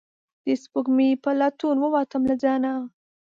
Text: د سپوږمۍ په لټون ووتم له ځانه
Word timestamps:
د 0.45 0.47
سپوږمۍ 0.61 1.09
په 1.23 1.29
لټون 1.39 1.75
ووتم 1.79 2.21
له 2.29 2.35
ځانه 2.43 2.71